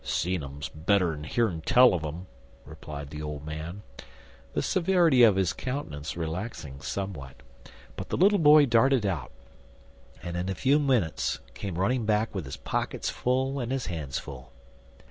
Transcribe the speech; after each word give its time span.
"Seein' 0.03 0.41
um's 0.41 0.67
better'n 0.69 1.25
hearin' 1.25 1.61
tell 1.61 1.93
un 1.93 2.03
um, 2.03 2.27
replied 2.65 3.11
the 3.11 3.21
old 3.21 3.45
man, 3.45 3.83
the 4.53 4.63
severity 4.63 5.21
of 5.21 5.35
his 5.35 5.53
countenance 5.53 6.17
relaxing 6.17 6.81
somewhat; 6.81 7.35
but 7.95 8.09
the 8.09 8.17
little 8.17 8.39
boy 8.39 8.65
darted 8.65 9.05
out, 9.05 9.31
and 10.23 10.35
in 10.35 10.49
a 10.49 10.55
few 10.55 10.79
minutes 10.79 11.39
came 11.53 11.77
running 11.77 12.07
back 12.07 12.33
with 12.33 12.45
his 12.45 12.57
pockets 12.57 13.11
full 13.11 13.59
and 13.59 13.71
his 13.71 13.85
hands 13.85 14.17
full. 14.17 14.51